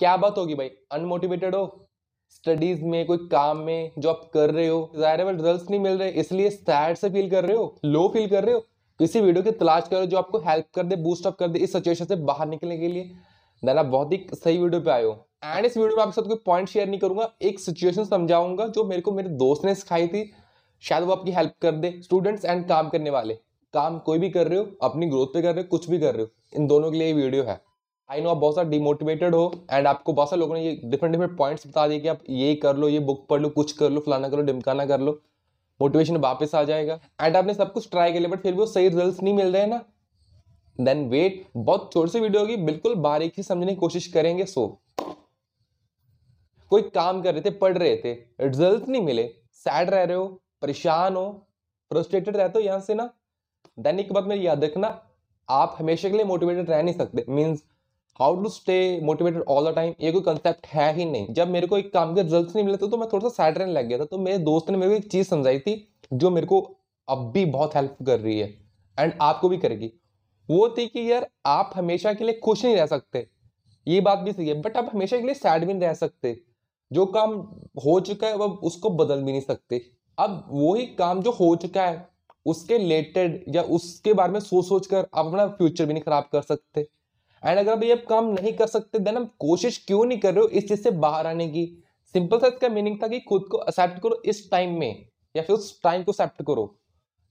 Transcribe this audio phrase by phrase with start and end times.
[0.00, 0.70] क्या बात होगी भाई?
[0.92, 1.88] अनमोटिवेटेड हो
[2.30, 6.10] स्टडीज़ में, कोई काम में जो आप कर रहे हो डिजायरेबल रिज़ल्ट नहीं मिल रहे,
[6.10, 8.60] इसलिए सैड से फील कर रहे हो लो फील कर रहे हो,
[9.00, 11.72] किसी वीडियो की तलाश करो जो आपको हेल्प कर दे बूस्ट अप कर दे इस
[11.72, 13.10] सिचुएशन से बाहर निकलने के लिए।
[13.62, 15.12] आप बहुत ही सही वीडियो पे आए हो।
[15.44, 18.84] एंड इस वीडियो में आपके साथ कोई पॉइंट शेयर नहीं करूँगा, एक सिचुएशन समझाऊँगा जो
[18.84, 20.30] मेरे को मेरे दोस्त ने सिखाई थी।
[20.82, 23.34] शायद वो आपकी हेल्प कर दे स्टूडेंट्स एंड काम करने वाले।
[23.74, 26.14] काम कोई भी कर रहे हो, अपनी ग्रोथ पे कर रहे हो, कुछ भी कर
[26.14, 27.60] रहे हो, इन दोनों के लिए ये वीडियो है।
[28.10, 31.12] आई नो आप बहुत सारा डिमोटिवेटेड हो एंड आपको बहुत सारे लोगों ने ये डिफरेंट
[31.12, 33.90] डिफरेंट पॉइंट्स बता दिए कि आप ये कर लो, ये बुक पढ़ लो, कुछ कर
[33.90, 35.20] लो, फलाना करो डिमकाना कर लो
[35.80, 38.66] मोटिवेशन वापस आ जाएगा। एंड आपने सब कुछ ट्राई कर लिया बट फिर भी वो
[38.66, 39.84] सही रिज़ल्ट नहीं मिल रहे हैं ना।
[40.78, 44.66] देन वेट बहुत छोटी सी वीडियो होगी, बिल्कुल बारीकी समझने की कोशिश करेंगे सो
[46.70, 50.26] कोई काम कर रहे थे, पढ़ रहे थे रिज़ल्ट नहीं मिले सैड रह रहे हो,
[50.62, 51.30] परेशान हो
[51.90, 53.10] फ्रस्ट्रेटेड रहते हो यहाँ से ना।
[53.78, 55.00] देन एक बात मेरी याद रखना,
[55.48, 57.62] आप हमेशा के लिए मोटिवेटेड रह नहीं सकते means
[58.20, 61.66] how to stay motivated all the time ये कोई कंसेप्ट है ही नहीं। जब मेरे
[61.66, 63.86] को एक काम के रिज़ल्ट नहीं मिले थे तो मैं थोड़ा सा सैड रहने लग
[63.86, 66.60] गया था। तो मेरे दोस्त ने मेरे को एक चीज़ समझाई थी, जो मेरे को
[67.08, 68.48] अब भी बहुत हेल्प कर रही है
[68.98, 69.92] एंड आपको भी करेगी।
[70.48, 73.26] वो थी कि यार, आप हमेशा के लिए खुश नहीं रह सकते।
[73.86, 76.36] ये बात भी सही है बट आप हमेशा के लिए सैड भी नहीं रह सकते।
[76.90, 77.32] जो काम
[77.84, 79.80] हो चुका है वह उसको बदल भी नहीं सकते।
[80.18, 82.06] अब वही काम जो हो चुका है,
[82.46, 86.28] उसके रिलेटेड या उसके बारे में सोच सोच कर आप अपना फ्यूचर भी नहीं खराब
[86.32, 86.86] कर सकते।
[87.42, 90.42] एंड अगर आप ये काम नहीं कर सकते देन हम कोशिश क्यों नहीं कर रहे
[90.42, 91.66] हो इस चीज़ से बाहर आने की?
[92.14, 95.56] सिंपल सा इसका मीनिंग था कि खुद को एक्सेप्ट करो इस टाइम में, या फिर
[95.56, 96.64] उस टाइम को एक्सेप्ट करो।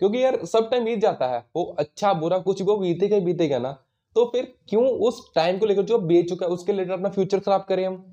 [0.00, 3.72] क्योंकि यार, सब टाइम बीत जाता है, वो अच्छा बुरा कुछ भी बीतेगा बीतेगा ना।
[4.16, 7.40] तो फिर क्यों उस टाइम को लेकर जो बीत चुका है, उसके रिलेटेड अपना फ्यूचर
[7.40, 8.04] खराब करें हम?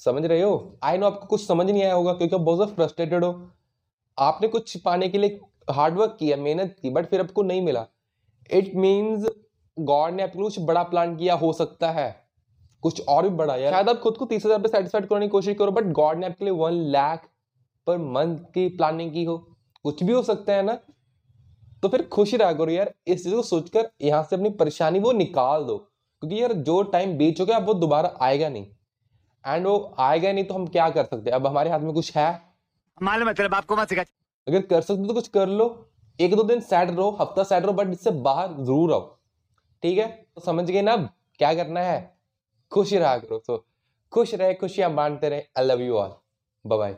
[0.00, 0.78] समझ रहे हो?
[0.82, 3.32] आई नो आपको कुछ समझ नहीं आया होगा, क्योंकि आप बहुत ज़्यादा फ्रस्ट्रेटेड हो।
[4.18, 7.86] आपने कुछ पाने के लिए हार्डवर्क किया, मेहनत की बट फिर आपको नहीं मिला।
[8.50, 9.28] इट मीन्स
[9.80, 12.10] गॉड ने आपके कुछ बड़ा प्लान किया हो सकता है।
[12.82, 15.30] कुछ और भी बड़ा यार। शायद आप खुद को तीस हज़ार पे सेटिस्फाइड करने की
[15.30, 17.28] कोशिश करो बट गॉड ने आपके लिए वन लाख
[17.86, 19.36] पर मंथ की प्लानिंग की हो।
[19.84, 20.78] कुछ भी हो सकता है ना।
[21.82, 25.12] तो फिर खुश रहा करो यार। इस चीज़ को सोचकर यहाँ से अपनी परेशानी वो
[25.14, 28.66] निकाल दो। क्योंकि यार जो टाइम बीत चुका है अब वो दोबारा आएगा नहीं।
[29.44, 32.30] एंड वो आएगा नहीं तो हम क्या कर सकते अब हमारे हाथ में कुछ है।
[32.98, 34.02] मालूम है तेरे बाप को मत सिखा।
[34.46, 35.66] अगर कर सकते तो कुछ कर लो।
[36.18, 39.17] एक दो दिन सैड रहो हफ़्ता सैड रहो बट इससे बाहर ज़रूर आओ।
[39.82, 40.08] ठीक है?
[40.34, 40.96] तो समझ गए ना
[41.38, 42.16] क्या करना है?
[42.72, 43.64] खुश रहा करो तो
[44.12, 46.14] खुश रहे, खुशियाँ बांटते रहे। I love you all
[46.66, 46.96] bye